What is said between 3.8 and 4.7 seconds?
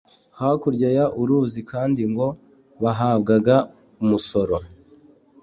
umusoro